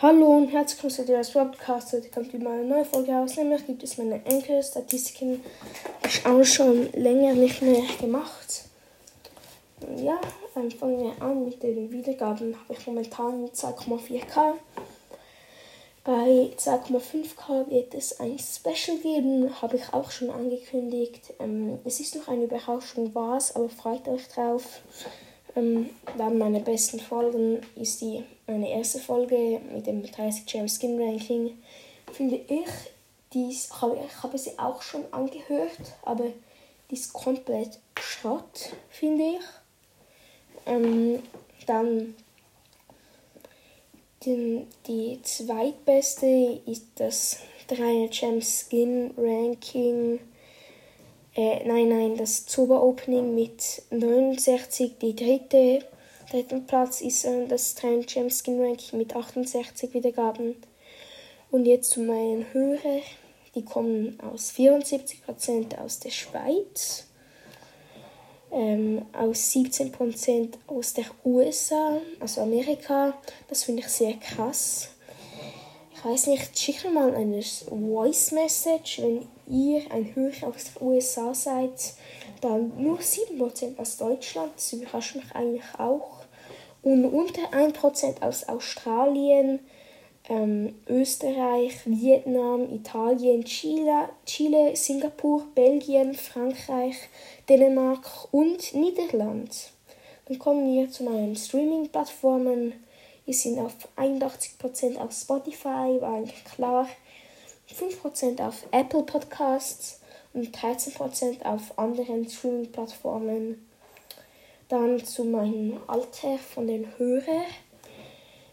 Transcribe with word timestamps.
Hallo 0.00 0.28
und 0.28 0.46
herzlich 0.52 0.80
willkommen 0.80 1.24
zu 1.26 1.34
der 1.34 1.42
Podcast. 1.42 1.92
Heute 1.92 2.08
kommt 2.08 2.32
wieder 2.32 2.48
eine 2.48 2.64
neue 2.64 2.84
Folge 2.84 3.18
aus. 3.18 3.34
Nämlich 3.36 3.66
gibt 3.66 3.82
es 3.82 3.98
meine 3.98 4.24
Enkelstatistiken. 4.26 5.42
Ich 6.06 6.24
auch 6.24 6.44
schon 6.44 6.92
länger 6.92 7.32
nicht 7.32 7.60
mehr 7.62 7.82
gemacht. 8.00 8.66
Ja, 9.96 10.20
dann 10.54 10.70
fangen 10.70 11.00
wir 11.00 11.20
an 11.20 11.44
mit 11.44 11.60
den 11.64 11.90
Wiedergaben. 11.90 12.54
Habe 12.54 12.74
ich 12.78 12.86
momentan 12.86 13.48
2,4k. 13.48 14.52
Bei 16.04 16.52
2,5k 16.56 17.68
wird 17.68 17.92
es 17.94 18.20
ein 18.20 18.38
Special 18.38 18.98
geben. 18.98 19.50
Habe 19.60 19.78
ich 19.78 19.92
auch 19.92 20.12
schon 20.12 20.30
angekündigt. 20.30 21.34
Ähm, 21.40 21.80
es 21.84 21.98
ist 21.98 22.14
noch 22.14 22.28
eine 22.28 22.44
Überraschung, 22.44 23.12
was, 23.16 23.56
aber 23.56 23.68
freut 23.68 24.06
euch 24.06 24.28
drauf. 24.28 24.80
Ähm, 25.56 25.90
dann 26.16 26.38
meine 26.38 26.60
besten 26.60 27.00
Folgen 27.00 27.62
ist 27.74 28.00
die 28.00 28.22
meine 28.48 28.70
erste 28.70 28.98
Folge 28.98 29.60
mit 29.72 29.86
dem 29.86 30.02
30 30.02 30.44
James 30.48 30.78
Skin 30.78 31.00
Ranking. 31.00 31.58
Finde 32.12 32.36
ich, 32.36 32.68
dies 33.32 33.70
habe 33.80 33.98
ich 34.04 34.22
habe 34.22 34.36
sie 34.38 34.58
auch 34.58 34.82
schon 34.82 35.04
angehört, 35.12 35.78
aber 36.02 36.24
die 36.90 36.94
ist 36.94 37.12
komplett 37.12 37.78
Schrott, 38.00 38.72
finde 38.88 39.24
ich. 39.24 39.44
Ähm, 40.66 41.22
dann 41.66 42.14
die, 44.24 44.66
die 44.86 45.20
zweitbeste 45.22 46.60
ist 46.66 46.86
das 46.96 47.38
3 47.68 48.08
Gems 48.10 48.66
Skin 48.66 49.12
Ranking 49.16 50.18
äh, 51.38 51.64
nein, 51.64 51.88
nein, 51.88 52.16
das 52.16 52.46
Zuba 52.46 52.80
Opening 52.80 53.32
mit 53.32 53.82
69. 53.90 54.94
Die 55.00 55.14
dritte, 55.14 55.84
dritten 56.30 56.66
Platz 56.66 57.00
ist 57.00 57.24
äh, 57.24 57.46
das 57.46 57.74
Trend 57.74 58.06
Gem 58.06 58.30
Skin 58.30 58.60
Ranking 58.60 58.98
mit 58.98 59.14
68 59.14 59.94
Wiedergaben. 59.94 60.56
Und 61.50 61.66
jetzt 61.66 61.90
zu 61.90 62.00
meinen 62.00 62.46
Hörer. 62.52 63.00
Die 63.54 63.64
kommen 63.64 64.20
aus 64.20 64.52
74% 64.52 65.78
aus 65.78 65.98
der 66.00 66.10
Schweiz, 66.10 67.06
ähm, 68.52 69.06
aus 69.12 69.50
17% 69.52 70.54
aus 70.66 70.92
der 70.92 71.06
USA, 71.24 72.00
also 72.20 72.42
Amerika. 72.42 73.14
Das 73.48 73.64
finde 73.64 73.82
ich 73.82 73.88
sehr 73.88 74.14
krass. 74.14 74.90
Ich 75.98 76.04
weiß 76.04 76.28
nicht, 76.28 76.56
schickt 76.56 76.84
mir 76.84 76.92
mal 76.92 77.12
eine 77.12 77.42
Voice 77.42 78.30
Message, 78.30 79.02
wenn 79.02 79.26
ihr 79.48 79.82
ein 79.90 80.14
Hörer 80.14 80.54
aus 80.54 80.72
den 80.72 80.86
USA 80.86 81.34
seid, 81.34 81.94
dann 82.40 82.72
nur 82.80 83.00
7% 83.00 83.76
aus 83.78 83.96
Deutschland, 83.96 84.52
das 84.54 84.72
überrascht 84.74 85.16
mich 85.16 85.34
eigentlich 85.34 85.64
auch. 85.76 86.20
Und 86.82 87.04
unter 87.04 87.52
1% 87.52 88.22
aus 88.22 88.48
Australien, 88.48 89.58
ähm, 90.28 90.76
Österreich, 90.88 91.74
Vietnam, 91.84 92.72
Italien, 92.72 93.44
Chile, 93.44 94.10
Chile, 94.24 94.76
Singapur, 94.76 95.48
Belgien, 95.56 96.14
Frankreich, 96.14 96.94
Dänemark 97.48 98.06
und 98.30 98.72
Niederland. 98.72 99.72
Dann 100.26 100.38
kommen 100.38 100.72
wir 100.72 100.88
zu 100.92 101.02
meinen 101.02 101.34
Streaming-Plattformen. 101.34 102.74
Wir 103.28 103.34
sind 103.34 103.58
auf 103.58 103.74
81% 103.98 104.96
auf 104.96 105.12
Spotify, 105.12 106.00
war 106.00 106.14
eigentlich 106.14 106.42
klar. 106.46 106.88
5% 107.70 108.40
auf 108.40 108.66
Apple 108.70 109.02
Podcasts 109.02 110.00
und 110.32 110.56
13% 110.56 111.44
auf 111.44 111.78
anderen 111.78 112.26
Streaming-Plattformen. 112.26 113.68
Dann 114.70 115.04
zu 115.04 115.24
meinem 115.24 115.78
Alter 115.88 116.38
von 116.38 116.68
den 116.68 116.86
Hörern 116.96 117.44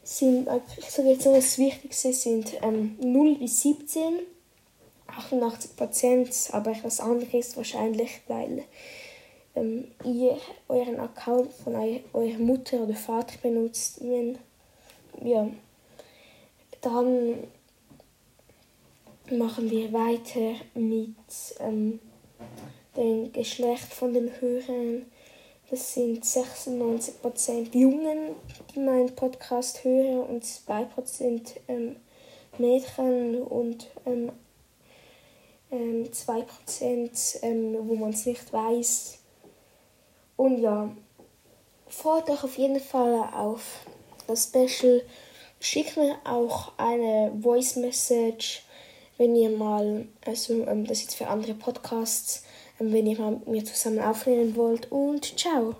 sind, 0.04 0.50
ich 0.76 0.98
jetzt 0.98 1.26
das 1.26 1.58
Wichtigste, 1.58 2.12
sind 2.12 2.62
ähm, 2.62 2.98
0 3.00 3.36
bis 3.36 3.62
17, 3.62 4.20
88%, 5.08 6.52
aber 6.52 6.74
das 6.84 7.00
andere 7.00 7.38
ist 7.38 7.56
wahrscheinlich, 7.56 8.20
weil 8.28 8.66
ähm, 9.56 9.88
ihr 10.04 10.38
euren 10.68 11.00
Account 11.00 11.54
von 11.54 11.78
eu 11.78 12.00
eurer 12.12 12.40
Mutter 12.40 12.82
oder 12.82 12.96
Vater 12.96 13.38
benutzt. 13.42 14.02
Ja, 15.24 15.50
dann 16.82 17.48
machen 19.32 19.72
wir 19.72 19.92
weiter 19.92 20.56
mit 20.76 21.16
ähm, 21.60 22.00
dem 22.96 23.32
Geschlecht 23.32 23.94
von 23.94 24.14
den 24.14 24.30
Hörern. 24.40 25.06
Das 25.70 25.94
sind 25.94 26.24
96% 26.24 27.76
Jungen, 27.76 28.36
die 28.74 28.80
meinen 28.80 29.16
Podcast 29.16 29.84
hören 29.84 30.22
und 30.28 30.44
2% 30.44 31.56
ähm, 31.68 31.96
Mädchen 32.60 33.42
und 33.42 33.88
ähm, 34.06 34.32
ähm, 35.72 36.06
2%, 36.06 37.44
ähm, 37.44 37.78
wo 37.88 37.96
man 37.96 38.12
es 38.12 38.26
nicht 38.26 38.54
weiß. 38.54 39.20
Und 40.38 40.60
ja, 40.60 40.96
freut 41.88 42.30
euch 42.30 42.44
auf 42.44 42.58
jeden 42.58 42.80
Fall 42.80 43.28
auf 43.34 43.86
das 44.28 44.46
Special. 44.46 45.02
Schickt 45.60 45.98
mir 45.98 46.18
auch 46.26 46.74
eine 46.78 47.32
Voice 47.42 47.76
Message 47.78 48.66
wenn 49.18 49.36
ihr 49.36 49.50
mal, 49.50 50.08
also 50.26 50.66
ähm, 50.66 50.86
das 50.86 51.02
ist 51.02 51.16
für 51.16 51.28
andere 51.28 51.54
Podcasts, 51.54 52.44
ähm, 52.80 52.92
wenn 52.92 53.08
ihr 53.08 53.18
mal 53.18 53.32
mit 53.32 53.48
mir 53.48 53.66
zusammen 53.66 54.00
aufnehmen 54.00 54.56
wollt. 54.56 54.92
Und 54.92 55.38
ciao! 55.40 55.74